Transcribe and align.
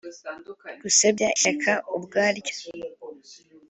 gusebya 0.83 1.27
ishyaka 1.35 1.71
ubwaryo 1.95 2.53